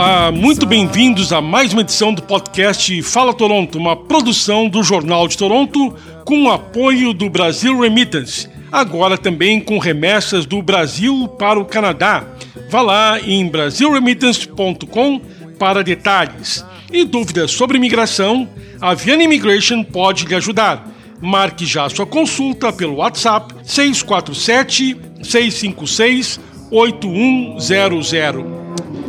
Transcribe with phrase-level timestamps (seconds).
[0.00, 5.28] Olá, muito bem-vindos a mais uma edição do podcast Fala Toronto, uma produção do Jornal
[5.28, 5.94] de Toronto
[6.24, 8.48] com o apoio do Brasil Remittance.
[8.72, 12.24] Agora também com remessas do Brasil para o Canadá.
[12.70, 15.20] Vá lá em brasilremittance.com
[15.58, 16.64] para detalhes.
[16.90, 18.48] E dúvidas sobre imigração,
[18.80, 20.88] a Viana Immigration pode lhe ajudar.
[21.20, 26.40] Marque já sua consulta pelo WhatsApp 647 656
[26.70, 28.59] 8100.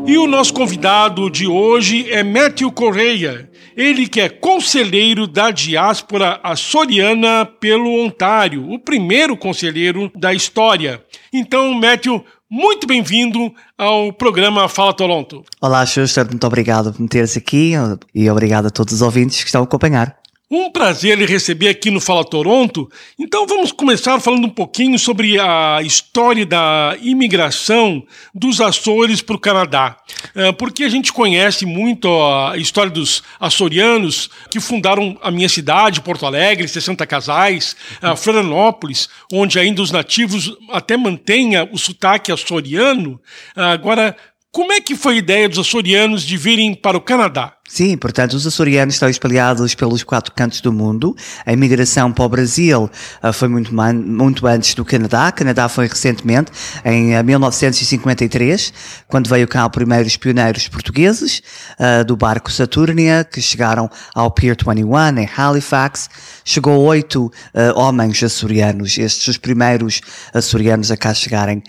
[0.05, 6.39] E o nosso convidado de hoje é Matthew Correia, ele que é conselheiro da diáspora
[6.43, 11.01] açoriana pelo Ontário, o primeiro conselheiro da história.
[11.31, 15.43] Então, Matthew, muito bem-vindo ao programa Fala Toronto.
[15.61, 17.73] Olá, Schuster, muito obrigado por me teres aqui
[18.13, 20.20] e obrigado a todos os ouvintes que estão a acompanhar.
[20.53, 22.91] Um prazer lhe receber aqui no Fala Toronto.
[23.17, 29.39] Então vamos começar falando um pouquinho sobre a história da imigração dos Açores para o
[29.39, 29.95] Canadá.
[30.35, 36.01] É, porque a gente conhece muito a história dos açorianos que fundaram a minha cidade,
[36.01, 37.73] Porto Alegre, 60 casais,
[38.17, 43.21] Florianópolis, onde ainda os nativos até mantêm o sotaque açoriano.
[43.55, 44.17] Agora,
[44.51, 47.54] como é que foi a ideia dos açorianos de virem para o Canadá?
[47.73, 51.15] Sim, portanto, os açorianos estão espalhados pelos quatro cantos do mundo.
[51.45, 52.91] A imigração para o Brasil
[53.23, 55.29] uh, foi muito, muito antes do Canadá.
[55.29, 56.51] O Canadá foi recentemente,
[56.83, 61.41] em 1953, ah, quando veio cá os primeiros pioneiros portugueses
[61.79, 66.09] uh, do barco Saturnia, que chegaram ao Pier 21, em Halifax.
[66.44, 67.31] Chegou oito
[67.75, 70.01] homens açorianos, estes os primeiros
[70.33, 71.61] açorianos a cá chegarem.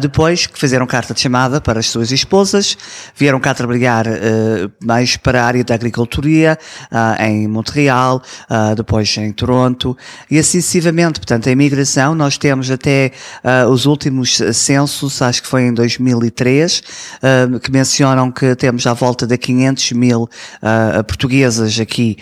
[0.00, 2.76] depois, que fizeram carta de chamada para as suas esposas,
[3.14, 4.04] vieram cá trabalhar
[4.82, 6.58] mais para área da agricultura
[6.90, 9.96] uh, em Montreal, uh, depois em Toronto
[10.30, 10.56] e assim.
[10.56, 16.82] Portanto, a imigração, nós temos até uh, os últimos censos, acho que foi em 2003,
[17.62, 20.28] que mencionam que temos à volta de 500 mil
[21.06, 22.16] portuguesas aqui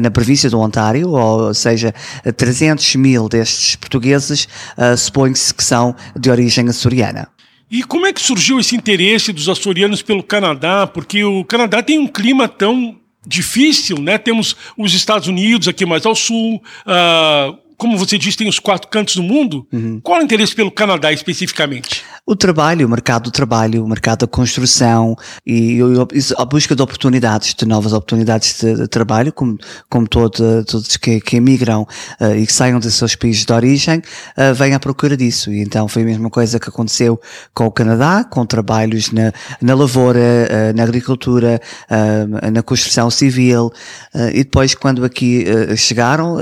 [0.00, 1.94] na província do Ontário, ou seja,
[2.36, 4.48] 300 mil destes portugueses
[4.96, 7.28] supõe-se que são de origem açoriana.
[7.70, 10.86] E como é que surgiu esse interesse dos açorianos pelo Canadá?
[10.86, 12.96] Porque o Canadá tem um clima tão
[13.26, 14.18] difícil, né?
[14.18, 18.88] Temos os Estados Unidos aqui mais ao sul, uh, como você disse, tem os quatro
[18.88, 19.66] cantos do mundo.
[19.72, 20.00] Uhum.
[20.02, 22.02] Qual é o interesse pelo Canadá especificamente?
[22.24, 25.14] O trabalho, o mercado do trabalho, o mercado da construção
[25.46, 25.78] e
[26.36, 31.20] a busca de oportunidades, de novas oportunidades de, de trabalho, como, como todo, todos que,
[31.20, 31.86] que emigram
[32.20, 35.52] uh, e que saiam dos seus países de origem, uh, vêm à procura disso.
[35.52, 37.20] E então foi a mesma coisa que aconteceu
[37.54, 41.60] com o Canadá, com trabalhos na, na lavoura, uh, na agricultura,
[42.52, 43.72] na construção civil.
[44.32, 45.44] e depois, quando aqui
[45.76, 46.36] chegaram,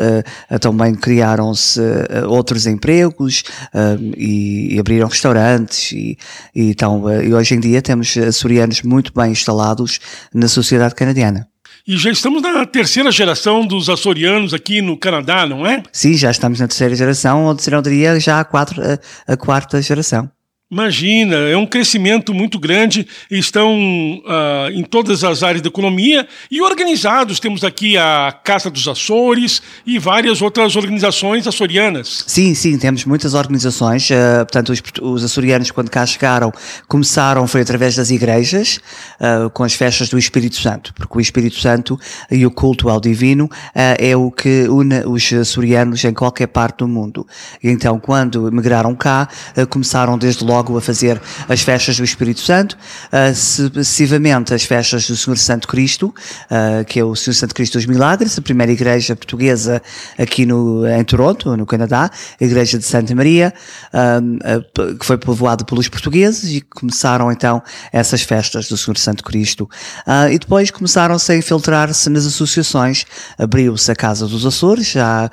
[0.60, 3.42] também criaram criaram-se uh, outros empregos
[3.72, 6.18] uh, e, e, abriram restaurantes e,
[6.54, 9.98] e, então, uh, e hoje em dia temos açorianos muito bem instalados
[10.34, 11.48] na sociedade canadiana.
[11.86, 15.82] E já estamos na terceira geração dos açorianos aqui no Canadá, não é?
[15.92, 19.80] Sim, já estamos na terceira geração, ou eu diria já a, quatro, a, a quarta
[19.82, 20.30] geração.
[20.74, 26.60] Imagina, é um crescimento muito grande, estão uh, em todas as áreas da economia e
[26.60, 27.38] organizados.
[27.38, 32.24] Temos aqui a Casa dos Açores e várias outras organizações açorianas.
[32.26, 34.10] Sim, sim, temos muitas organizações.
[34.10, 36.52] Uh, portanto, os, os, açorianos, quando cá chegaram,
[36.88, 38.80] começaram foi através das igrejas,
[39.20, 41.96] uh, com as festas do Espírito Santo, porque o Espírito Santo
[42.28, 46.88] e o culto ao divino é o que une os açorianos em qualquer parte do
[46.88, 47.24] mundo.
[47.62, 49.28] Então, quando migraram cá,
[49.70, 52.76] começaram desde logo logo a fazer as festas do Espírito Santo,
[53.12, 56.14] uh, sucessivamente as festas do Senhor Santo Cristo,
[56.50, 59.82] uh, que é o Senhor Santo Cristo dos Milagres, a primeira igreja portuguesa
[60.18, 62.10] aqui no, em Toronto, no Canadá,
[62.40, 63.52] a igreja de Santa Maria,
[63.92, 69.68] uh, que foi povoada pelos portugueses e começaram então essas festas do Senhor Santo Cristo.
[70.30, 73.04] e depois começaram-se a infiltrar-se nas associações,
[73.38, 75.30] abriu-se a Casa dos Açores, já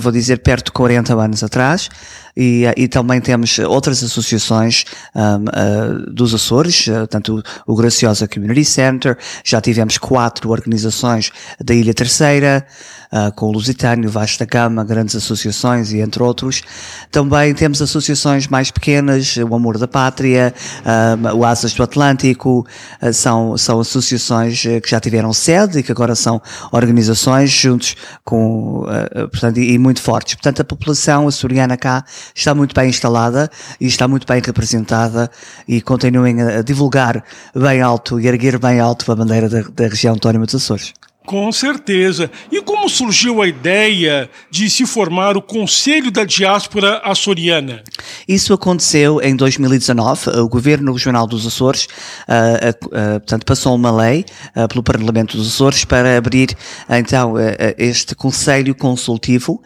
[0.00, 1.88] vou dizer perto de 40 anos atrás,
[2.36, 4.84] e, e também temos outras associações
[5.14, 11.30] um, uh, dos Açores, uh, tanto o, Graciosa Community Center, já tivemos quatro organizações
[11.62, 12.66] da Ilha Terceira,
[13.12, 16.62] uh, com o Lusitânio, Vasta Gama, grandes associações e entre outros.
[17.10, 20.54] Também temos associações mais pequenas, o Amor da Pátria,
[20.86, 22.66] um, o Asas do Atlântico,
[23.12, 26.40] são, são associações que já tiveram sede e que agora são
[26.70, 27.94] organizações juntos
[28.24, 28.84] com,
[29.30, 30.34] portanto, e, e muito fortes.
[30.34, 35.30] Portanto, a população açoriana cá está muito bem instalada e está muito bem representada
[35.66, 37.24] e continuem a divulgar
[37.54, 40.92] bem alto e erguer bem alto a bandeira da, da região autónoma dos Açores.
[41.24, 42.30] Com certeza.
[42.50, 47.82] E como surgiu a ideia de se formar o Conselho da Diáspora Açoriana?
[48.26, 50.30] Isso aconteceu em 2019.
[50.40, 54.24] O Governo Regional dos Açores, uh, uh, uh, portanto, passou uma lei
[54.68, 56.56] pelo Parlamento dos Açores para abrir,
[56.88, 57.34] então,
[57.78, 59.62] este Conselho Consultivo,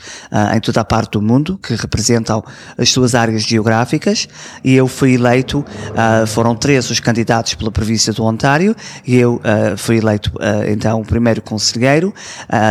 [0.54, 2.44] em toda a parte do mundo que representam
[2.78, 4.28] as suas áreas geográficas.
[4.64, 5.66] E eu fui eleito,
[6.28, 8.76] foram três os candidatos pela província do Ontário.
[9.08, 9.42] E eu
[9.78, 10.32] fui eleito
[10.70, 12.14] então o primeiro conselheiro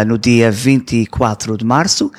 [0.07, 2.13] no dia 24 de março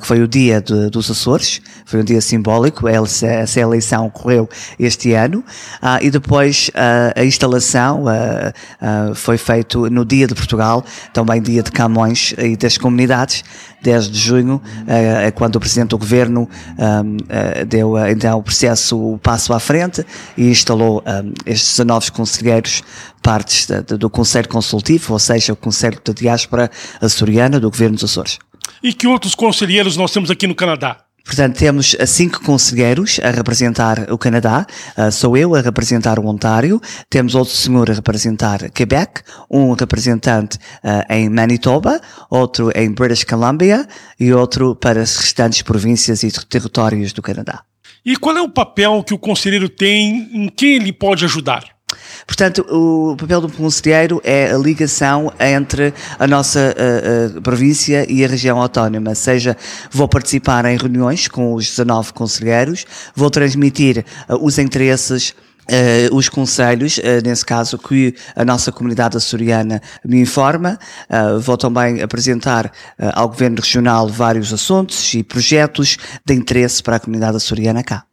[0.00, 4.48] que foi o dia de, dos Açores, foi um dia simbólico, essa eleição ocorreu
[4.78, 5.38] este ano,
[5.82, 8.04] uh, e depois uh, a instalação
[9.14, 13.44] foi feito no dia de Portugal, também dia de Camões e das comunidades,
[13.82, 16.48] 10 de junho, é quando o Presidente do Governo
[17.68, 20.04] deu então o processo o passo à frente
[20.36, 21.02] e instalou
[21.46, 22.82] estes 19 conselheiros
[23.22, 23.66] partes
[23.98, 26.70] do Conselho Consultivo, ou seja, o Conselho da Diáspora
[27.00, 28.38] Açoriana do Governo dos Açores.
[28.82, 31.04] E que outros conselheiros nós temos aqui no Canadá?
[31.28, 34.66] Portanto, temos cinco conselheiros a representar o Canadá.
[34.96, 36.80] Uh, sou eu a representar o Ontário.
[37.10, 39.20] Temos outro senhor a representar Quebec,
[39.50, 42.00] um representante uh, em Manitoba,
[42.30, 43.86] outro em British Columbia
[44.18, 47.62] e outro para as restantes províncias e territórios do Canadá.
[48.02, 51.77] E qual é o papel que o conselheiro tem em quem ele pode ajudar?
[52.26, 58.24] Portanto, o papel do conselheiro é a ligação entre a nossa uh, uh, província e
[58.24, 59.14] a região autónoma.
[59.14, 59.56] Seja,
[59.90, 65.34] vou participar em reuniões com os 19 conselheiros, vou transmitir uh, os interesses
[65.70, 70.78] Uh, os conselhos, uh, nesse caso, que a nossa comunidade açoriana me informa.
[71.10, 72.72] Uh, vou também apresentar
[73.12, 78.07] ao Governo Regional vários assuntos e projetos de interesse para a comunidade açoriana cá.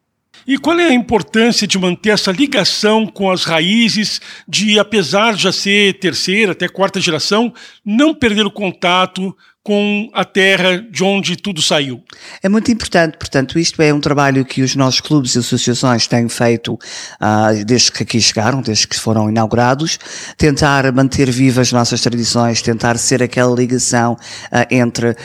[0.47, 5.44] E qual é a importância de manter essa ligação com as raízes, de, apesar de
[5.44, 7.51] já ser terceira, até quarta geração,
[7.83, 9.36] não perder o contato
[9.66, 12.04] com a terra de onde tudo saiu.
[12.44, 16.30] É muito importante, portanto, isto é um trabalho que os nossos clubes e associações têm
[16.30, 19.98] feito uh, desde que aqui chegaram, desde que foram inaugurados,
[20.38, 25.16] tentar manter vivas as nossas tradições, tentar ser aquela ligação uh, entre uh,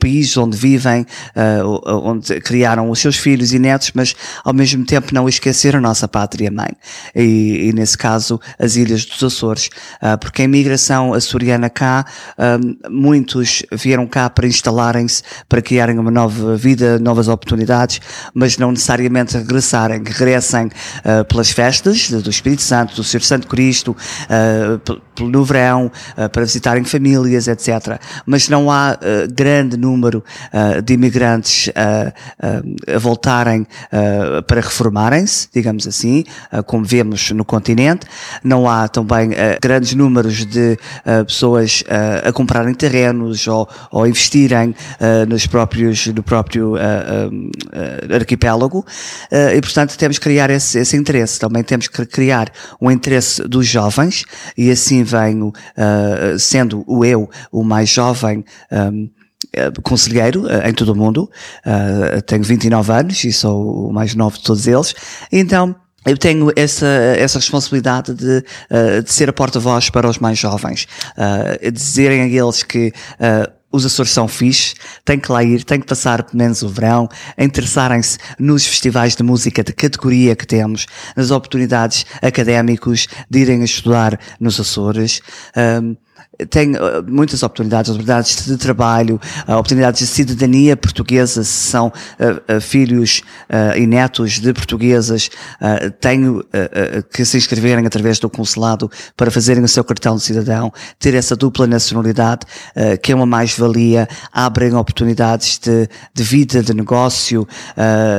[0.00, 1.04] países onde vivem,
[1.86, 6.08] onde criaram os seus filhos e netos, mas ao mesmo tempo não esquecer a nossa
[6.08, 6.70] pátria-mãe.
[7.14, 9.68] E, e, nesse caso, as Ilhas dos Açores,
[10.20, 12.06] porque a imigração açoriana cá,
[12.88, 18.00] muitos vieram cá para instalarem-se, para criarem uma nova vida, novas oportunidades,
[18.34, 23.96] mas não necessariamente regressarem, regressem uh, pelas festas do Espírito Santo, do Senhor Santo Cristo,
[24.28, 28.00] uh, no verão, uh, para visitarem famílias, etc.
[28.26, 28.98] Mas não há
[29.32, 30.24] grande número
[30.84, 33.66] de imigrantes a voltarem
[34.46, 36.24] para reformarem-se, digamos assim,
[36.66, 38.06] como vemos no continente.
[38.42, 40.78] Não há também grandes números de
[41.26, 41.84] pessoas
[42.24, 48.84] a comprarem terrenos ou ou, investirem uh, nos próprios, no próprio uh, uh, arquipélago.
[49.54, 51.38] E, portanto, temos que criar esse, esse, interesse.
[51.38, 52.50] Também temos que criar
[52.80, 54.24] um interesse dos jovens
[54.56, 55.52] e assim venho,
[56.38, 59.10] sendo o eu o mais jovem, um,
[59.82, 61.30] conselheiro em todo o mundo,
[62.26, 64.94] tenho 29 anos e sou o mais novo de todos eles,
[65.30, 65.74] então
[66.04, 68.42] eu tenho essa, essa responsabilidade de,
[69.04, 70.86] de ser a porta-voz para os mais jovens,
[71.72, 72.92] dizerem a eles que
[73.72, 74.74] os Açores são fixe,
[75.04, 79.22] tem que lá ir, tem que passar pelo menos o verão, interessarem-se nos festivais de
[79.22, 80.86] música de categoria que temos,
[81.16, 85.20] nas oportunidades académicos de irem estudar nos Açores.
[85.56, 85.96] Um,
[86.48, 92.60] tem uh, muitas oportunidades, oportunidades de trabalho, uh, oportunidades de cidadania portuguesa, se são uh,
[92.60, 93.22] filhos
[93.76, 95.30] e netos de portuguesas,
[96.00, 96.42] tenho
[97.12, 101.36] que se inscreverem através do consulado para fazerem o seu cartão de cidadão, ter essa
[101.36, 102.46] dupla nacionalidade,
[103.02, 107.46] que é uma mais-valia, abrem oportunidades de, de vida, de negócio,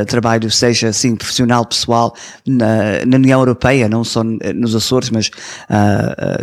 [0.08, 2.16] trabalho, seja assim, profissional, pessoal,
[2.46, 5.32] na, na União Europeia, não só nos Açores, mas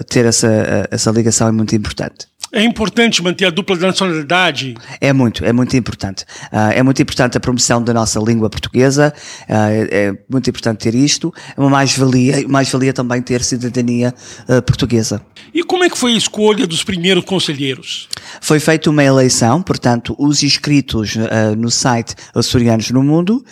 [0.08, 2.26] ter essa, essa ligação muito importante.
[2.52, 4.74] É importante manter a dupla nacionalidade?
[5.00, 6.24] É muito, é muito importante.
[6.52, 9.14] Uh, é muito importante a promoção da nossa língua portuguesa,
[9.48, 11.32] uh, é, é, muito importante ter isto.
[11.56, 14.12] É uma mais-valia, mais-valia também ter cidadania
[14.48, 15.22] uh, portuguesa.
[15.54, 18.08] E como é que foi a escolha dos primeiros conselheiros?
[18.40, 21.16] Foi feita uma eleição, portanto, os inscritos
[21.56, 23.44] no site Açorianos no Mundo,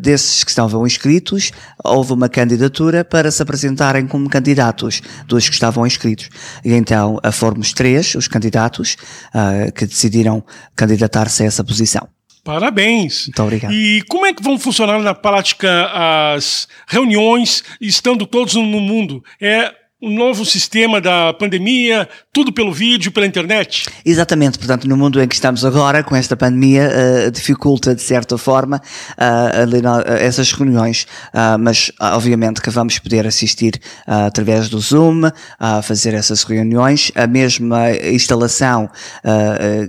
[0.00, 1.52] desses que estavam inscritos,
[1.84, 6.28] houve uma candidatura para se apresentarem como candidatos dos que estavam inscritos.
[6.64, 8.96] E então fomos três três os candidatos
[9.34, 12.08] uh, que decidiram candidatar-se a essa posição.
[12.44, 13.26] Parabéns.
[13.26, 13.72] Muito obrigado.
[13.72, 15.90] E como é que vão funcionar na prática
[16.34, 19.24] as reuniões, estando todos no mundo?
[19.40, 23.86] É um novo sistema da pandemia, tudo pelo vídeo, pela internet?
[24.04, 26.90] Exatamente, portanto, no mundo em que estamos agora, com esta pandemia,
[27.26, 33.80] uh, dificulta de certa forma uh, essas reuniões, uh, mas obviamente que vamos poder assistir
[34.06, 35.22] através do Zoom,
[35.58, 38.90] a fazer essas reuniões, a mesma instalação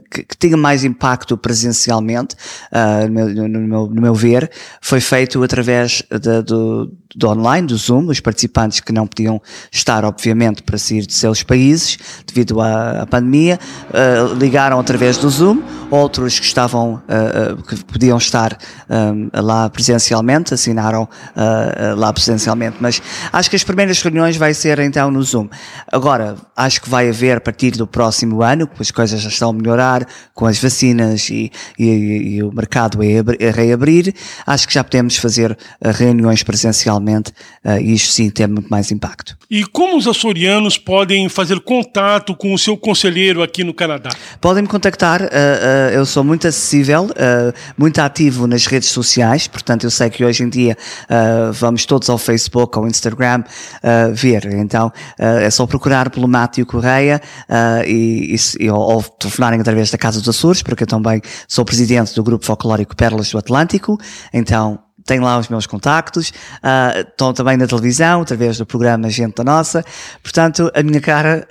[0.09, 2.35] que, que tinha mais impacto presencialmente,
[3.05, 4.49] no meu, no, meu, no, meu, ver,
[4.81, 9.96] foi feito através de, do, do online, do Zoom, os participantes que não podiam estar,
[10.05, 15.61] obviamente, para sair de seus países, devido à, à pandemia, uh, ligaram através do Zoom,
[15.89, 18.57] outros que estavam, uh, que podiam estar
[18.89, 21.07] um, lá presencialmente, assinaram
[21.95, 23.01] lá presencialmente, mas
[23.31, 25.47] acho que as primeiras reuniões vai ser então no Zoom.
[25.91, 29.53] Agora, acho que vai haver a partir do próximo ano, as coisas já estão a
[29.53, 34.13] melhorar, com as vacinas e, e, e o mercado a reabrir,
[34.45, 37.31] acho que já podemos fazer reuniões presencialmente
[37.81, 39.37] e isto sim tem muito mais impacto.
[39.49, 44.09] E como os açorianos podem fazer contato com o seu conselheiro aqui no Canadá?
[44.41, 49.47] Podem me contactar, uh, uh, eu sou muito acessível, uh, muito ativo nas redes sociais,
[49.47, 50.77] portanto eu sei que hoje em dia
[51.53, 53.43] vamos todos ao Facebook, ao Instagram
[54.13, 57.21] ver, então é só procurar pelo Mátio Correia
[57.85, 62.13] e, e, ou, ou telefonarem através da Casa dos Açores, porque eu também sou presidente
[62.15, 63.97] do Grupo Folclórico Pérolas do Atlântico,
[64.33, 69.35] então tenho lá os meus contactos, uh, estão também na televisão, através do programa Gente
[69.37, 69.83] da Nossa.
[70.21, 71.47] Portanto, a minha cara,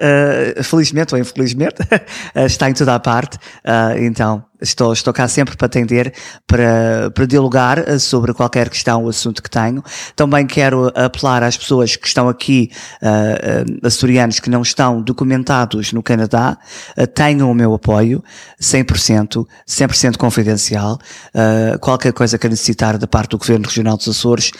[0.58, 1.76] uh, felizmente ou infelizmente,
[2.36, 3.36] está em toda a parte.
[3.36, 6.14] Uh, então, Estou, estou cá sempre para atender,
[6.46, 9.84] para, para dialogar eh, sobre qualquer questão ou assunto que tenho.
[10.14, 12.70] Também quero apelar às pessoas que estão aqui,
[13.02, 16.56] uh, açorianos que não estão documentados no Canadá,
[16.96, 18.24] uh, tenham o meu apoio,
[18.60, 20.98] 100%, 100% confidencial.
[21.34, 24.52] Uh, qualquer coisa que necessitar da parte do Governo Regional dos Açores,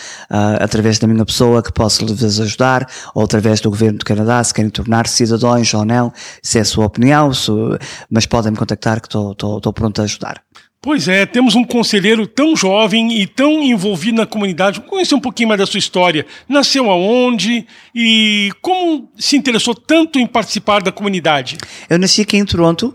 [0.60, 4.52] através da minha pessoa, que posso lhes ajudar, ou através do Governo do Canadá, se
[4.52, 6.12] querem tornar-se cidadãos ou não,
[6.42, 7.50] se é a sua opinião, se,
[8.10, 10.44] mas podem me contactar que estou, estou, estou pronto a ajudar.
[10.86, 14.80] Pois é, temos um conselheiro tão jovem e tão envolvido na comunidade.
[14.82, 16.24] Conhecer um pouquinho mais da sua história.
[16.48, 21.58] Nasceu aonde e como se interessou tanto em participar da comunidade?
[21.90, 22.94] Eu nasci aqui em Toronto, uh,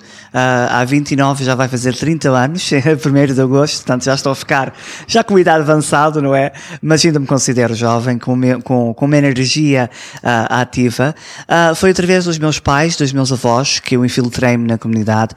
[0.70, 4.74] há 29, já vai fazer 30 anos, 1 de agosto, portanto já estou a ficar
[5.06, 6.54] já com idade avançada, não é?
[6.82, 9.90] Mas ainda me considero jovem, com, com, com uma energia
[10.24, 11.14] uh, ativa.
[11.42, 15.36] Uh, foi através dos meus pais, dos meus avós, que eu infiltrei-me na comunidade,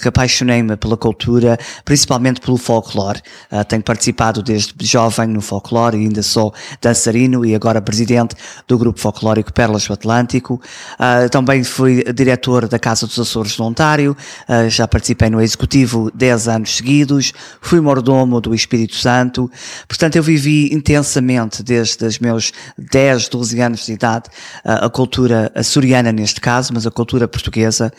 [0.00, 3.20] que apaixonei-me pela cultura, principalmente pelo folclore.
[3.50, 8.34] Uh, tenho participado desde jovem no folclore e ainda sou dançarino e agora presidente
[8.66, 10.60] do grupo folclórico Perlas do Atlântico.
[10.94, 14.16] Uh, também fui diretor da Casa dos Açores de Ontário,
[14.48, 19.50] uh, já participei no Executivo 10 anos seguidos, fui mordomo do Espírito Santo.
[19.88, 24.24] Portanto, eu vivi intensamente desde os meus 10, 12 anos de idade
[24.64, 27.92] a cultura açoriana neste caso, mas a cultura portuguesa,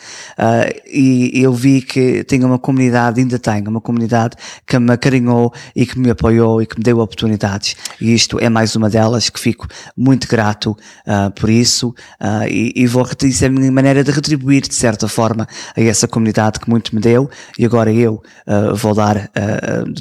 [0.86, 5.84] e eu vi que tinha uma comunidade ainda tenho, uma comunidade que me acarinhou e
[5.84, 7.76] que me apoiou e que me deu oportunidades.
[8.00, 11.88] E isto é mais uma delas que fico muito grato uh, por isso
[12.20, 15.46] uh, e, e, vou isso é a minha maneira de retribuir de certa forma
[15.76, 19.30] a essa comunidade que muito me deu e agora eu uh, vou dar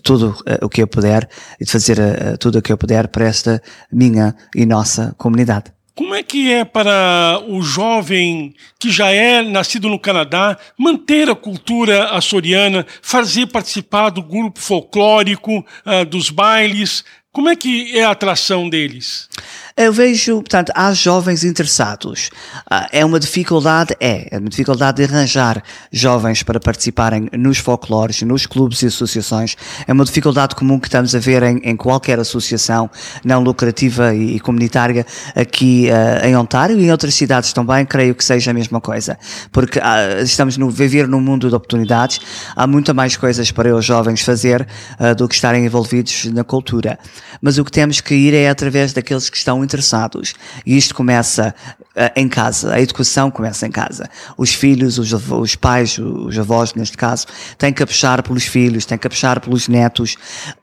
[0.04, 1.28] tudo o que eu puder
[1.60, 1.98] e de fazer
[2.38, 5.81] tudo o que eu puder para esta minha e nossa comunidade.
[6.02, 11.36] Como é que é para o jovem que já é nascido no Canadá manter a
[11.36, 17.06] cultura açoriana, fazer participar do grupo folclórico, uh, dos bailes?
[17.32, 19.30] Como é que é a atração deles?
[19.78, 22.30] Eu vejo, portanto, há jovens interessados.
[22.70, 23.96] Ah, é uma dificuldade?
[24.00, 24.28] É.
[24.32, 29.56] É uma dificuldade de arranjar jovens para participarem nos folclores, nos clubes e associações.
[29.88, 32.90] É uma dificuldade comum que estamos a ver em, em qualquer associação
[33.24, 38.24] não lucrativa e, comunitária aqui uh, em Ontário e em outras cidades também, creio que
[38.24, 39.18] seja a mesma coisa.
[39.52, 42.20] Porque uh, estamos no viver num mundo de oportunidades,
[42.56, 44.68] há muita mais coisas para os jovens fazer
[45.00, 47.00] uh, do que estarem envolvidos na cultura.
[47.42, 50.34] Mas o que temos que ir é através daqueles que estão interessados.
[50.66, 51.56] E isto começa
[52.16, 54.10] em casa, a educação começa em casa.
[54.38, 57.26] Os filhos, os, os pais, os avós, neste caso,
[57.58, 60.16] têm que puxar pelos filhos, têm que puxar pelos netos,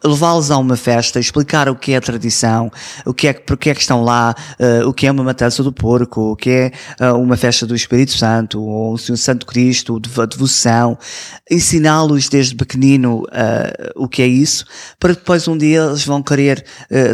[0.03, 2.71] levá-los a uma festa, explicar o que é a tradição,
[3.05, 5.73] o que é, porque é que estão lá, uh, o que é uma matança do
[5.73, 10.27] porco, o que é uh, uma festa do Espírito Santo, ou o Santo Cristo, a
[10.27, 10.99] devoção,
[11.51, 13.23] ensiná-los desde pequenino
[13.95, 14.65] o que é isso,
[14.99, 16.65] para depois um dia eles vão querer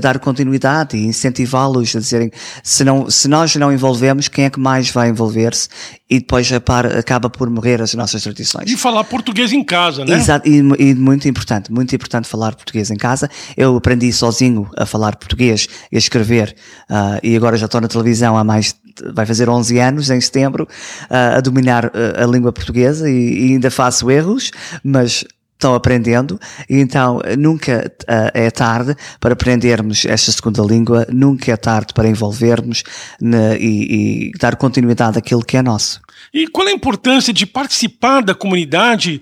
[0.01, 2.31] dar continuidade e incentivá-los a dizerem
[2.63, 3.73] se, não, se nós não
[4.05, 5.69] envolvemos, quem é que mais vai envolver-se?
[6.09, 8.71] E depois acaba por morrer as nossas tradições.
[8.71, 10.17] E falar português em casa, né?
[10.17, 13.29] Exato, e, e muito importante, muito importante falar português em casa.
[13.57, 16.55] Eu aprendi sozinho a falar português e a escrever,
[16.91, 18.75] uh, e agora já estou na televisão há mais
[19.13, 20.69] vai fazer 11 anos em setembro,
[21.11, 21.91] uh, a dominar uh,
[22.23, 24.53] a língua portuguesa e, e, ainda faço erros,
[24.85, 31.53] mas estão aprendendo, e então nunca uh, é tarde para aprendermos esta segunda língua, nunca
[31.53, 32.83] é tarde para envolvermos
[33.21, 36.01] ne, e, e dar continuidade àquilo que é nosso.
[36.33, 39.21] E qual a importância de participar da comunidade?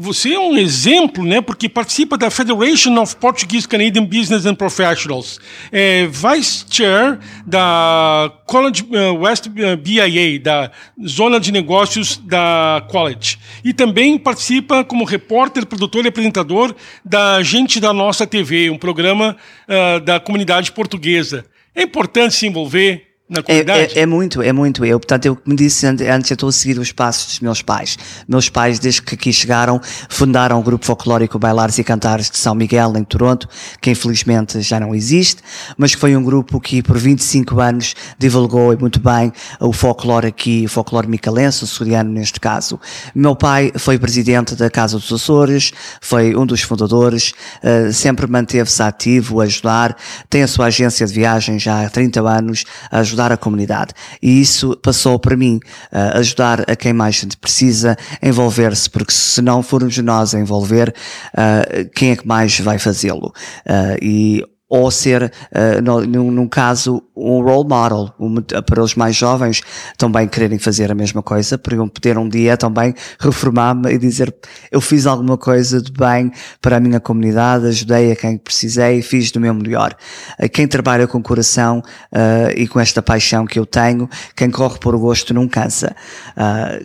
[0.00, 1.40] Você é um exemplo, né?
[1.40, 5.38] Porque participa da Federation of Portuguese Canadian Business and Professionals,
[5.70, 10.70] é Vice Chair da College eh, West eh, BIA, da
[11.06, 17.78] Zona de Negócios da College, e também participa como repórter, produtor e apresentador da Gente
[17.78, 19.36] da Nossa TV, um programa
[19.68, 21.44] uh, da comunidade portuguesa.
[21.74, 23.40] É importante se envolver, na?
[23.46, 24.84] É, é, é, muito, é muito.
[24.84, 27.98] Eu, portanto, eu me disse antes, eu estou a seguir os passos dos meus pais.
[28.26, 32.54] Meus pais, desde que aqui chegaram, fundaram o grupo folclórico Bailares e Cantares de São
[32.54, 33.48] Miguel, em Toronto,
[33.82, 35.42] que infelizmente já não existe,
[35.76, 40.64] mas que foi um grupo que por 25 anos divulgou muito bem o folclore aqui,
[40.64, 42.80] o folclore micalense, o soriano neste caso.
[43.14, 47.32] Meu pai foi presidente da Casa dos Açores, foi um dos fundadores,
[47.62, 49.96] uh, sempre manteve-se ativo a ajudar,
[50.30, 53.92] tem a sua agência de viagem já há 30 anos, a ajudar ajudar a comunidade.
[54.22, 55.58] E isso passou para mim,
[55.92, 60.94] uh, ajudar a quem mais precisa envolver-se, porque se não formos nós a envolver,
[61.34, 63.32] uh, quem é que mais vai fazê-lo?
[63.66, 68.94] Uh, e ou ser, uh, no, num, num, caso, um role model um, para os
[68.94, 69.62] mais jovens
[69.96, 74.34] também quererem fazer a mesma coisa, para eu poder um dia também reformar-me e dizer
[74.70, 79.30] eu fiz alguma coisa de bem para a minha comunidade, ajudei a quem precisei, fiz
[79.30, 79.96] do meu melhor.
[80.38, 84.78] Uh, quem trabalha com coração uh, e com esta paixão que eu tenho, quem corre
[84.78, 85.96] por gosto não cansa.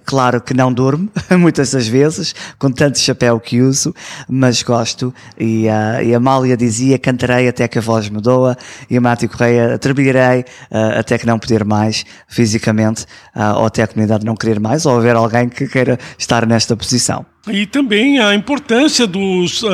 [0.06, 3.94] claro que não durmo, muitas das vezes, com tanto chapéu que uso,
[4.30, 8.56] mas gosto e, e a Mália dizia, cantarei até que a voz me doa
[8.88, 13.06] e a Mati Correia trabalharei uh, até que não poder mais fisicamente
[13.36, 16.78] uh, ou até a comunidade não querer mais ou haver alguém que queira estar nesta
[16.78, 17.33] posição.
[17.52, 19.68] E também a importância dos uh,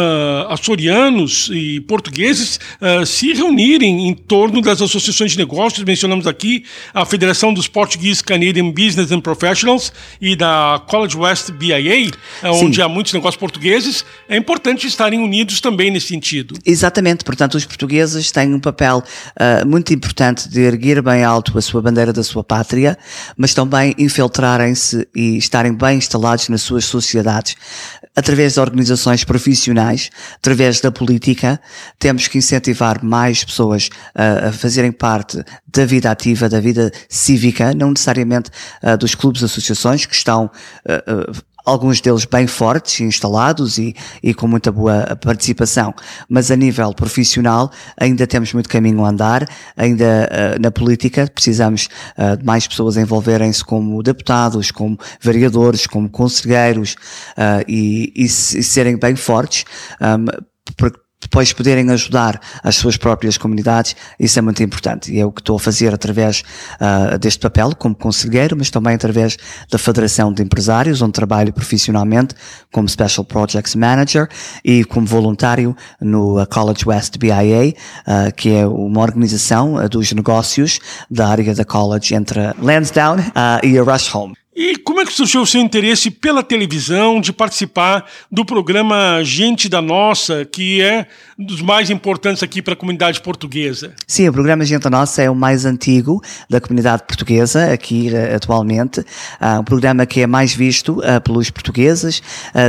[0.50, 5.86] açorianos e portugueses uh, se reunirem em torno das associações de negócios.
[5.86, 6.64] Mencionamos aqui
[6.96, 12.10] a Federação dos Portuguese Canadian Business and Professionals e da College West BIA,
[12.42, 14.04] uh, onde há muitos negócios portugueses.
[14.28, 16.56] É importante estarem unidos também nesse sentido.
[16.66, 17.24] Exatamente.
[17.24, 19.04] Portanto, os portugueses têm um papel
[19.68, 22.98] muito importante de erguer bem alto a sua bandeira da sua pátria,
[23.38, 27.59] mas também infiltrarem-se e estarem bem instalados nas suas sociedades
[28.16, 31.60] através de organizações profissionais, através da política,
[31.98, 37.74] temos que incentivar mais pessoas a, a fazerem parte da vida ativa, da vida cívica,
[37.74, 38.50] não necessariamente
[38.84, 40.46] uh, dos clubes, associações que estão
[40.86, 45.94] uh, uh, alguns deles bem fortes, instalados e, e com muita boa participação,
[46.28, 51.90] mas a nível profissional ainda temos muito caminho a andar, ainda uh, na política precisamos
[52.18, 56.96] uh, de mais pessoas envolverem-se como deputados, como vereadores, como conselheiros
[57.38, 59.66] uh, e, e, e, serem bem fortes,
[60.02, 60.26] um,
[60.76, 65.12] porque depois poderem ajudar as suas próprias comunidades, isso é muito importante.
[65.12, 66.44] E é o que estou a fazer através
[66.80, 69.38] uh, deste papel, como conselheiro, mas também através
[69.70, 72.36] da Federação de Empresários, onde trabalho profissionalmente
[72.72, 74.30] como Special Projects Manager
[74.64, 77.74] e como voluntário no College West BIA,
[78.08, 80.80] uh, que é uma organização uh, dos negócios
[81.12, 83.24] da área da college entre Lansdowne
[83.64, 84.39] e a Rush Home.
[84.62, 89.70] E como é que surgiu o seu interesse pela televisão, de participar do programa Gente
[89.70, 91.08] da Nossa, que é
[91.40, 93.94] um dos mais importantes aqui para a comunidade portuguesa?
[94.06, 98.36] Sim, o programa Gente da Nossa é o mais antigo da comunidade portuguesa, aqui uh,
[98.36, 99.00] atualmente.
[99.00, 102.22] Uh, um programa que é mais visto uh, pelos portugueses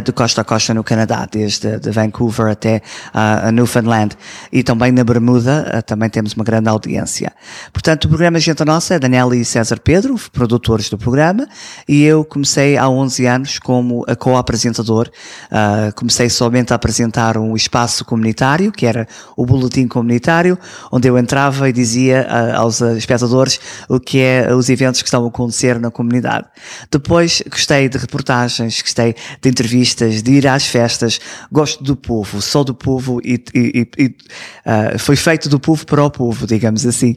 [0.04, 4.16] de costa a costa no Canadá, desde de Vancouver até a Newfoundland.
[4.52, 7.32] E também na Bermuda também temos uma grande audiência.
[7.72, 11.48] Portanto, o programa Gente da Nossa é Daniela e César Pedro, produtores do programa,
[11.88, 15.10] e eu comecei há 11 anos como co-apresentador.
[15.46, 20.58] Uh, comecei somente a apresentar um espaço comunitário, que era o boletim comunitário,
[20.90, 25.24] onde eu entrava e dizia uh, aos espectadores o que é os eventos que estão
[25.24, 26.46] a acontecer na comunidade.
[26.90, 32.64] Depois gostei de reportagens, gostei de entrevistas, de ir às festas, gosto do povo, sou
[32.64, 37.14] do povo e, e, e uh, foi feito do povo para o povo, digamos assim.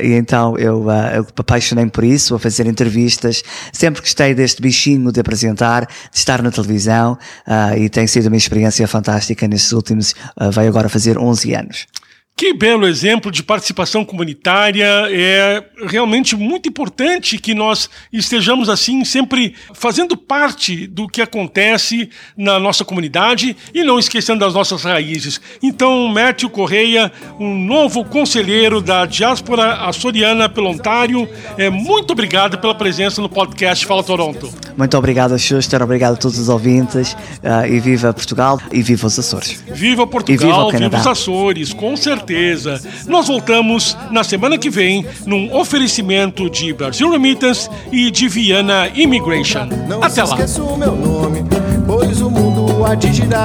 [0.00, 3.42] e então eu, eu apaixonei por isso, a fazer entrevistas,
[3.74, 8.36] sempre gostei deste bichinho de apresentar, de estar na televisão uh, e tem sido uma
[8.36, 11.86] experiência fantástica nestes últimos, uh, vai agora fazer 11 anos.
[12.36, 14.84] Que belo exemplo de participação comunitária.
[15.08, 22.58] É realmente muito importante que nós estejamos assim, sempre fazendo parte do que acontece na
[22.58, 25.40] nossa comunidade e não esquecendo das nossas raízes.
[25.62, 32.74] Então, Mércio Correia, um novo conselheiro da diáspora açoriana pelo Ontário, é, muito obrigado pela
[32.74, 34.52] presença no podcast Fala Toronto.
[34.76, 39.16] Muito obrigado, Schuster, obrigado a todos os ouvintes uh, e viva Portugal e viva os
[39.16, 39.62] Açores.
[39.68, 42.80] Viva Portugal, viva, viva os Açores, com certeza certeza.
[43.06, 49.66] Nós voltamos na semana que vem num oferecimento de Brasil Remittance e de Viana Immigration.
[49.88, 50.36] Não Até lá.
[50.36, 51.44] o meu nome,
[51.86, 53.44] pois o mundo há de girar.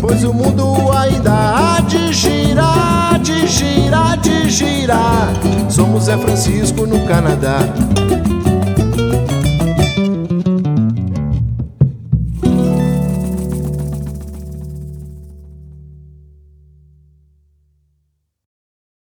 [0.00, 5.28] Pois o mundo ainda há de girar, de girar, de girar.
[5.68, 7.60] Somos Zé Francisco no Canadá.